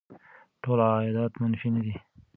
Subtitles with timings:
[0.61, 1.95] ټول عایدات منفي نه دي.